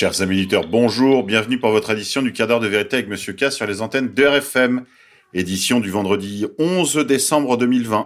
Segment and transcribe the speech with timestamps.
[0.00, 3.50] Chers amis auditeurs, bonjour, bienvenue pour votre édition du quart de vérité avec Monsieur K
[3.50, 4.84] sur les antennes de RFM,
[5.34, 8.04] édition du vendredi 11 décembre 2020.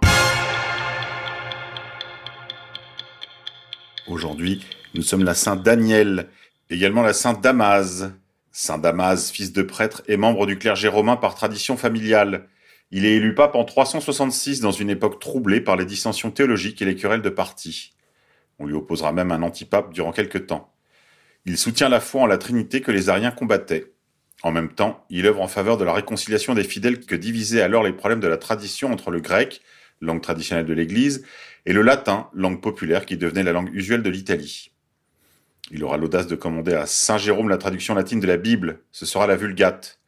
[4.07, 6.29] Aujourd'hui, nous sommes la Saint Daniel,
[6.71, 8.09] également la Saint Damas.
[8.51, 12.47] Saint Damas, fils de prêtre et membre du clergé romain par tradition familiale.
[12.89, 16.85] Il est élu pape en 366 dans une époque troublée par les dissensions théologiques et
[16.85, 17.93] les querelles de parti.
[18.57, 20.72] On lui opposera même un antipape durant quelque temps.
[21.45, 23.91] Il soutient la foi en la Trinité que les Ariens combattaient.
[24.43, 27.83] En même temps, il œuvre en faveur de la réconciliation des fidèles que divisaient alors
[27.83, 29.61] les problèmes de la tradition entre le grec,
[29.99, 31.25] langue traditionnelle de l'Église,
[31.65, 34.71] et le latin, langue populaire qui devenait la langue usuelle de l'Italie.
[35.71, 39.05] Il aura l'audace de commander à Saint Jérôme la traduction latine de la Bible, ce
[39.05, 39.99] sera la Vulgate.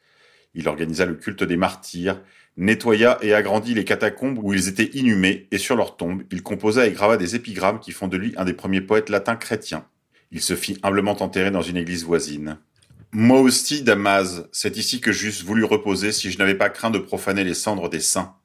[0.53, 2.21] Il organisa le culte des martyrs,
[2.55, 6.87] nettoya et agrandit les catacombes où ils étaient inhumés, et sur leurs tombes, il composa
[6.87, 9.85] et grava des épigrammes qui font de lui un des premiers poètes latins chrétiens.
[10.35, 12.59] Il se fit humblement enterrer dans une église voisine.
[13.13, 16.99] Moi aussi, Damas, c'est ici que j'eusse voulu reposer si je n'avais pas craint de
[16.99, 18.35] profaner les cendres des saints.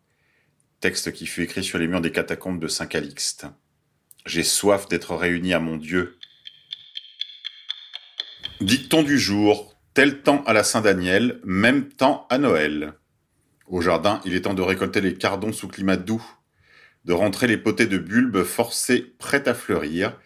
[0.78, 3.46] Texte qui fut écrit sur les murs des catacombes de Saint Calixte.
[4.24, 6.16] J'ai soif d'être réuni à mon Dieu.
[8.60, 9.74] Dicton du jour.
[9.92, 12.92] Tel temps à la Saint-Daniel, même temps à Noël.
[13.66, 16.24] Au jardin, il est temps de récolter les cardons sous climat doux,
[17.04, 20.16] de rentrer les potées de bulbes forcés prêts à fleurir,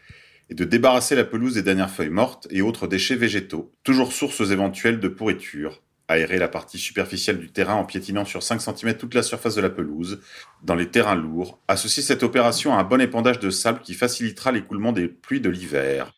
[0.50, 4.50] et de débarrasser la pelouse des dernières feuilles mortes et autres déchets végétaux, toujours sources
[4.50, 9.15] éventuelles de pourriture, aérer la partie superficielle du terrain en piétinant sur 5 cm toute
[9.15, 10.20] la surface de la pelouse,
[10.62, 14.53] dans les terrains lourds, associer cette opération à un bon épandage de sable qui facilitera
[14.53, 16.12] l'écoulement des pluies de l'hiver.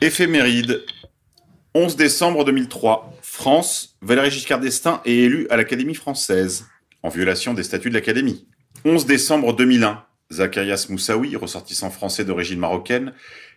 [0.00, 0.84] Éphéméride.
[1.74, 3.18] 11 décembre 2003.
[3.22, 6.66] France, Valéry Giscard d'Estaing est élu à l'Académie française,
[7.02, 8.46] en violation des statuts de l'Académie.
[8.84, 10.05] 11 décembre 2001.
[10.32, 13.12] Zacharias Moussaoui, ressortissant français d'origine marocaine,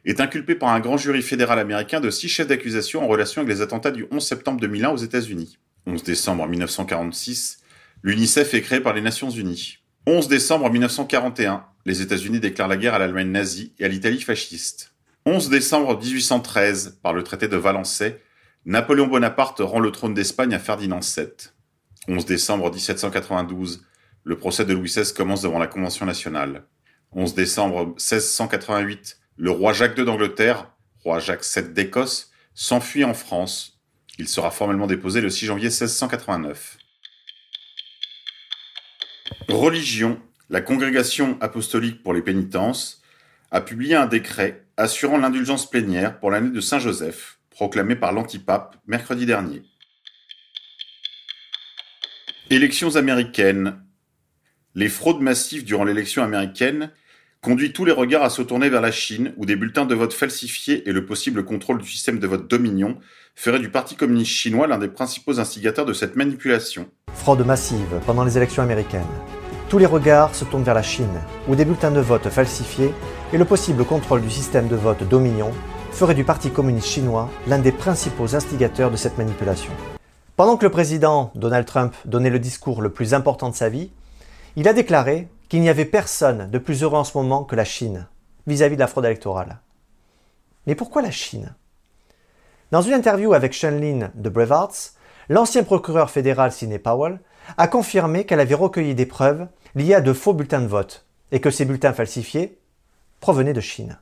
[0.06, 3.54] est inculpé par un grand jury fédéral américain de six chefs d'accusation en relation avec
[3.54, 5.58] les attentats du 11 septembre 2001 aux États-Unis.
[5.88, 7.60] 11 décembre 1946,
[8.04, 9.80] l'UNICEF est créé par les Nations Unies.
[10.06, 14.94] 11 décembre 1941, les États-Unis déclarent la guerre à l'Allemagne nazie et à l'Italie fasciste.
[15.26, 18.22] 11 décembre 1813, par le traité de Valençay,
[18.66, 21.28] Napoléon Bonaparte rend le trône d'Espagne à Ferdinand VII.
[22.08, 23.86] 11 décembre 1792,
[24.24, 26.66] le procès de Louis XVI commence devant la Convention nationale.
[27.12, 30.72] 11 décembre 1688, le roi Jacques II d'Angleterre,
[31.04, 33.80] roi Jacques VII d'Écosse, s'enfuit en France.
[34.18, 36.78] Il sera formellement déposé le 6 janvier 1689.
[39.48, 40.22] Religion.
[40.52, 43.02] La Congrégation apostolique pour les pénitences
[43.52, 49.26] a publié un décret assurant l'indulgence plénière pour l'année de Saint-Joseph, proclamé par l'antipape mercredi
[49.26, 49.62] dernier.
[52.50, 53.80] Élections américaines.
[54.76, 56.92] Les fraudes massives durant l'élection américaine
[57.42, 60.14] conduit tous les regards à se tourner vers la Chine, où des bulletins de vote
[60.14, 63.00] falsifiés et le possible contrôle du système de vote Dominion
[63.34, 66.88] feraient du Parti communiste chinois l'un des principaux instigateurs de cette manipulation.
[67.16, 69.02] Fraude massive pendant les élections américaines.
[69.70, 72.94] Tous les regards se tournent vers la Chine, où des bulletins de vote falsifiés
[73.34, 75.52] et le possible contrôle du système de vote Dominion
[75.92, 79.72] feraient du Parti communiste chinois l'un des principaux instigateurs de cette manipulation.
[80.36, 83.90] Pendant que le président Donald Trump donnait le discours le plus important de sa vie,
[84.56, 87.66] il a déclaré qu'il n'y avait personne de plus heureux en ce moment que la
[87.66, 88.08] Chine
[88.48, 89.60] vis-à-vis de la fraude électorale.
[90.68, 91.56] Mais pourquoi la Chine?
[92.72, 94.94] Dans une interview avec Sean Lin de Brevarts,
[95.28, 97.20] l'ancien procureur fédéral Sidney Powell
[97.58, 101.42] a confirmé qu'elle avait recueilli des preuves liées à de faux bulletins de vote et
[101.42, 102.60] que ces bulletins falsifiés
[103.20, 103.98] provenaient de Chine.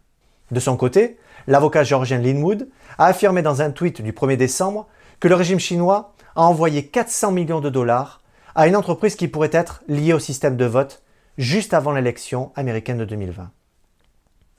[0.51, 4.87] De son côté, l'avocat géorgien Linwood a affirmé dans un tweet du 1er décembre
[5.19, 8.21] que le régime chinois a envoyé 400 millions de dollars
[8.57, 11.03] à une entreprise qui pourrait être liée au système de vote
[11.38, 13.51] juste avant l'élection américaine de 2020.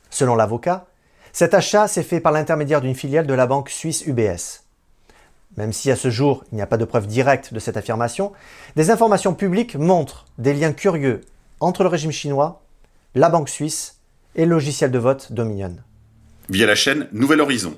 [0.09, 0.87] Selon l'avocat,
[1.33, 4.63] cet achat s'est fait par l'intermédiaire d'une filiale de la banque suisse UBS.
[5.57, 8.33] Même si à ce jour il n'y a pas de preuve directe de cette affirmation,
[8.77, 11.23] des informations publiques montrent des liens curieux
[11.59, 12.63] entre le régime chinois,
[13.17, 13.99] la banque suisse
[14.37, 15.77] et le logiciel de vote Dominion.
[16.49, 17.77] Via la chaîne Nouvel Horizon.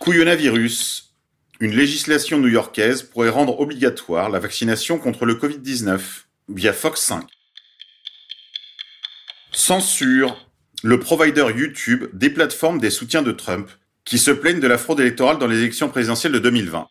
[0.00, 1.13] Couillonavirus,
[1.60, 6.00] une législation new-yorkaise pourrait rendre obligatoire la vaccination contre le Covid-19
[6.48, 7.24] via Fox 5.
[9.52, 10.50] Censure.
[10.82, 13.70] Le provider YouTube des plateformes des soutiens de Trump
[14.04, 16.88] qui se plaignent de la fraude électorale dans les élections présidentielles de 2020.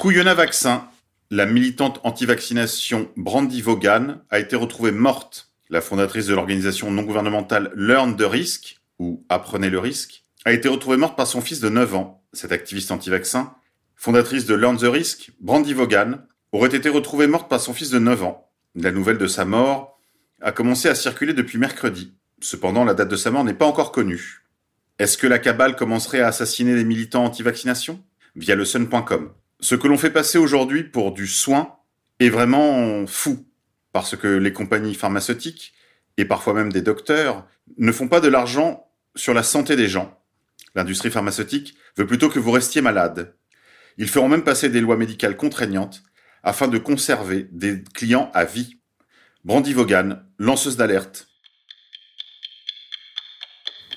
[0.00, 0.88] Couillonna Vaccin.
[1.30, 5.50] La militante anti-vaccination Brandy Vaughan a été retrouvée morte.
[5.70, 10.68] La fondatrice de l'organisation non gouvernementale Learn the Risk, ou Apprenez le risque, a été
[10.68, 13.54] retrouvée morte par son fils de 9 ans cette activiste anti-vaccin,
[13.96, 16.18] fondatrice de Learn the Risk, Brandy Vaughan,
[16.52, 18.50] aurait été retrouvée morte par son fils de 9 ans.
[18.74, 19.98] La nouvelle de sa mort
[20.40, 22.14] a commencé à circuler depuis mercredi.
[22.40, 24.42] Cependant, la date de sa mort n'est pas encore connue.
[24.98, 28.02] Est-ce que la cabale commencerait à assassiner les militants anti-vaccination?
[28.34, 29.32] Via le sun.com.
[29.60, 31.76] Ce que l'on fait passer aujourd'hui pour du soin
[32.18, 33.46] est vraiment fou,
[33.92, 35.74] parce que les compagnies pharmaceutiques,
[36.16, 37.46] et parfois même des docteurs,
[37.78, 40.18] ne font pas de l'argent sur la santé des gens.
[40.74, 43.36] L'industrie pharmaceutique veut plutôt que vous restiez malade.
[43.98, 46.02] Ils feront même passer des lois médicales contraignantes
[46.42, 48.78] afin de conserver des clients à vie.
[49.44, 51.28] Brandy Vaughan, lanceuse d'alerte.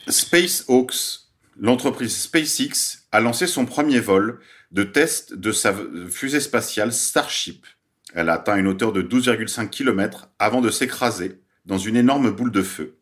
[0.07, 4.39] SpaceX, l'entreprise SpaceX, a lancé son premier vol
[4.71, 5.73] de test de sa
[6.09, 7.65] fusée spatiale Starship.
[8.13, 12.51] Elle a atteint une hauteur de 12,5 km avant de s'écraser dans une énorme boule
[12.51, 12.97] de feu.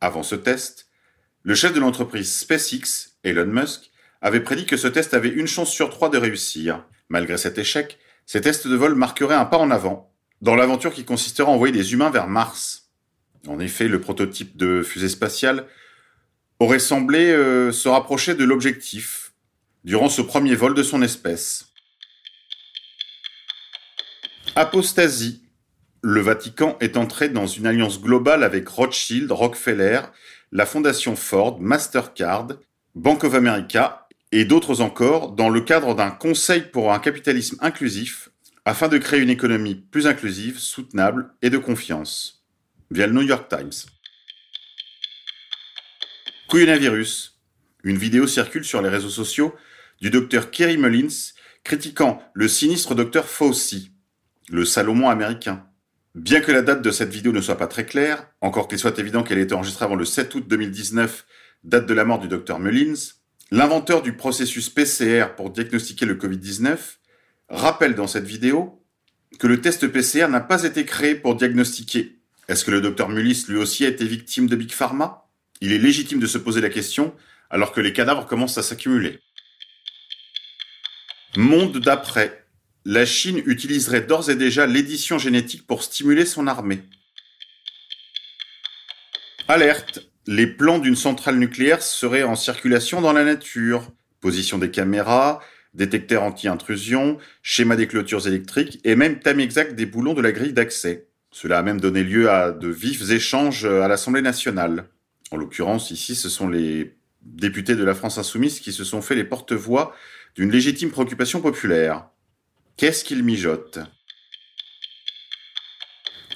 [0.00, 0.87] Avant ce test,
[1.42, 3.90] le chef de l'entreprise SpaceX, Elon Musk,
[4.20, 6.84] avait prédit que ce test avait une chance sur trois de réussir.
[7.08, 10.12] Malgré cet échec, ces tests de vol marqueraient un pas en avant
[10.42, 12.90] dans l'aventure qui consisterait à envoyer des humains vers Mars.
[13.46, 15.66] En effet, le prototype de fusée spatiale
[16.60, 19.32] aurait semblé euh, se rapprocher de l'objectif
[19.84, 21.68] durant ce premier vol de son espèce.
[24.54, 25.42] Apostasie.
[26.00, 30.00] Le Vatican est entré dans une alliance globale avec Rothschild, Rockefeller,
[30.52, 32.48] la Fondation Ford, Mastercard,
[32.94, 38.30] Bank of America et d'autres encore dans le cadre d'un conseil pour un capitalisme inclusif
[38.64, 42.44] afin de créer une économie plus inclusive, soutenable et de confiance.
[42.90, 43.72] Via le New York Times.
[46.48, 47.38] Couillonavirus.
[47.84, 49.54] Une vidéo circule sur les réseaux sociaux
[50.00, 51.32] du docteur Kerry Mullins
[51.64, 53.92] critiquant le sinistre docteur Fauci,
[54.48, 55.67] le Salomon américain.
[56.18, 58.98] Bien que la date de cette vidéo ne soit pas très claire, encore qu'il soit
[58.98, 61.24] évident qu'elle a été enregistrée avant le 7 août 2019,
[61.62, 62.96] date de la mort du docteur Mullins,
[63.52, 66.76] l'inventeur du processus PCR pour diagnostiquer le Covid-19
[67.48, 68.84] rappelle dans cette vidéo
[69.38, 72.18] que le test PCR n'a pas été créé pour diagnostiquer.
[72.48, 75.28] Est-ce que le docteur Mullins lui aussi a été victime de Big Pharma?
[75.60, 77.14] Il est légitime de se poser la question
[77.48, 79.20] alors que les cadavres commencent à s'accumuler.
[81.36, 82.47] Monde d'après.
[82.90, 86.80] La Chine utiliserait d'ores et déjà l'édition génétique pour stimuler son armée.
[89.46, 90.08] Alerte.
[90.26, 93.92] Les plans d'une centrale nucléaire seraient en circulation dans la nature.
[94.22, 95.42] Position des caméras,
[95.74, 100.54] détecteurs anti-intrusion, schéma des clôtures électriques et même thème exact des boulons de la grille
[100.54, 101.08] d'accès.
[101.30, 104.88] Cela a même donné lieu à de vifs échanges à l'Assemblée nationale.
[105.30, 109.14] En l'occurrence, ici, ce sont les députés de la France insoumise qui se sont fait
[109.14, 109.94] les porte-voix
[110.36, 112.08] d'une légitime préoccupation populaire.
[112.78, 113.80] Qu'est-ce qu'ils mijotent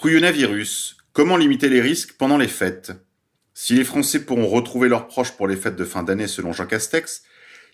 [0.00, 0.96] Couillonavirus.
[1.12, 2.90] Comment limiter les risques pendant les fêtes?
[3.54, 6.66] Si les Français pourront retrouver leurs proches pour les fêtes de fin d'année selon Jean
[6.66, 7.22] Castex,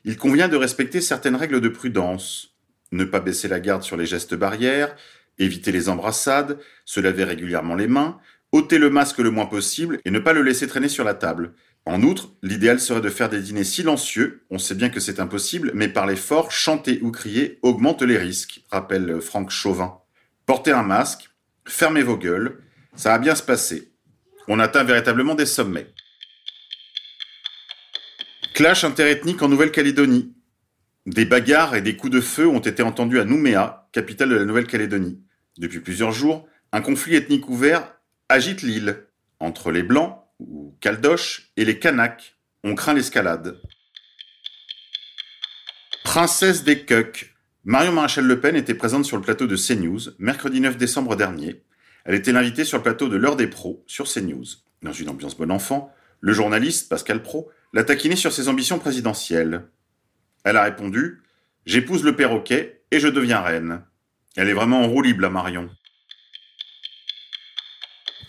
[0.04, 2.58] il convient de respecter certaines règles de prudence.
[2.92, 4.94] Ne pas baisser la garde sur les gestes barrières,
[5.38, 8.20] éviter les embrassades, se laver régulièrement les mains,
[8.52, 11.54] ôter le masque le moins possible et ne pas le laisser traîner sur la table.
[11.84, 15.72] En outre, l'idéal serait de faire des dîners silencieux, on sait bien que c'est impossible,
[15.74, 19.98] mais parler fort, chanter ou crier augmente les risques, rappelle Franck Chauvin.
[20.44, 21.30] Portez un masque,
[21.66, 22.62] fermez vos gueules,
[22.94, 23.92] ça va bien se passer.
[24.48, 25.88] On atteint véritablement des sommets.
[28.54, 30.34] Clash interethnique en Nouvelle-Calédonie.
[31.06, 34.44] Des bagarres et des coups de feu ont été entendus à Nouméa, capitale de la
[34.44, 35.22] Nouvelle-Calédonie.
[35.58, 37.94] Depuis plusieurs jours, un conflit ethnique ouvert
[38.28, 39.06] agite l'île.
[39.40, 43.60] Entre les Blancs, ou Caldoches, et les Kanaks, on craint l'escalade.
[46.04, 47.34] Princesse des Cucs.
[47.64, 51.64] Marion Maréchal Le Pen était présente sur le plateau de CNews mercredi 9 décembre dernier.
[52.04, 54.46] Elle était l'invitée sur le plateau de l'heure des pros sur CNews.
[54.82, 59.68] Dans une ambiance bon enfant, le journaliste, Pascal Pro, l'a taquiné sur ses ambitions présidentielles.
[60.44, 61.22] Elle a répondu
[61.66, 63.82] J'épouse le perroquet et je deviens reine.
[64.36, 65.68] Elle est vraiment en roue libre, la Marion.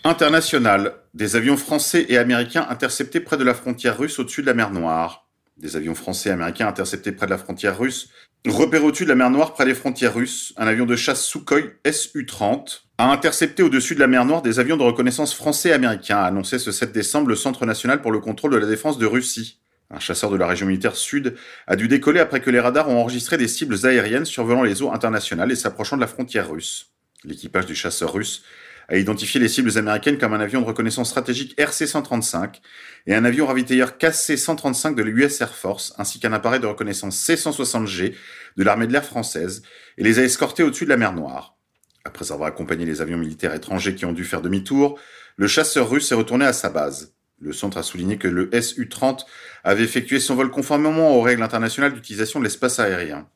[0.04, 0.94] International.
[1.12, 4.70] Des avions français et américains interceptés près de la frontière russe au-dessus de la mer
[4.70, 5.28] Noire.
[5.58, 8.08] Des avions français et américains interceptés près de la frontière russe.
[8.48, 11.60] Repéré au-dessus de la mer Noire près des frontières russes, un avion de chasse Sukhoi
[11.84, 16.16] Su-30 a intercepté au-dessus de la mer Noire des avions de reconnaissance français et américains,
[16.16, 19.04] a annoncé ce 7 décembre le Centre national pour le contrôle de la défense de
[19.04, 19.60] Russie.
[19.90, 23.00] Un chasseur de la région militaire sud a dû décoller après que les radars ont
[23.00, 26.92] enregistré des cibles aériennes survolant les eaux internationales et s'approchant de la frontière russe.
[27.24, 28.42] L'équipage du chasseur russe
[28.90, 32.60] a identifié les cibles américaines comme un avion de reconnaissance stratégique RC-135
[33.06, 38.14] et un avion ravitailleur KC-135 de l'US Air Force, ainsi qu'un appareil de reconnaissance C-160G
[38.56, 39.62] de l'armée de l'air française,
[39.96, 41.56] et les a escortés au-dessus de la mer Noire.
[42.04, 44.98] Après avoir accompagné les avions militaires étrangers qui ont dû faire demi-tour,
[45.36, 47.14] le chasseur russe est retourné à sa base.
[47.40, 49.24] Le centre a souligné que le Su-30
[49.64, 53.28] avait effectué son vol conformément aux règles internationales d'utilisation de l'espace aérien.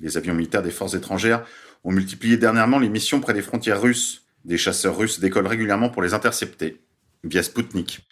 [0.00, 1.46] Les avions militaires des forces étrangères
[1.84, 4.25] ont multiplié dernièrement les missions près des frontières russes.
[4.46, 6.80] Des chasseurs russes décollent régulièrement pour les intercepter,
[7.24, 8.06] via Sputnik.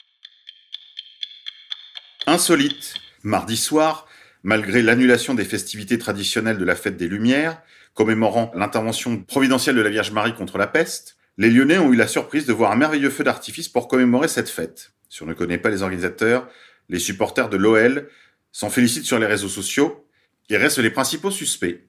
[2.26, 4.09] Insolite, mardi soir,
[4.43, 7.62] malgré l'annulation des festivités traditionnelles de la fête des Lumières,
[7.95, 12.09] commémorant l'intervention providentielle de la Vierge Marie contre la peste, les Lyonnais ont eu la
[12.09, 14.91] surprise de voir un merveilleux feu d'artifice pour commémorer cette fête.
[15.09, 16.49] Si on ne connaît pas les organisateurs,
[16.88, 18.11] les supporters de l'OL
[18.50, 20.05] s'en félicitent sur les réseaux sociaux
[20.50, 21.87] et restent les principaux suspects.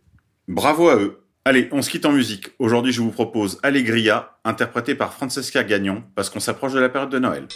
[0.48, 1.25] Bravo à eux.
[1.48, 2.50] Allez, on se quitte en musique.
[2.58, 7.12] Aujourd'hui, je vous propose Allegria, interprété par Francesca Gagnon, parce qu'on s'approche de la période
[7.12, 7.48] de Noël.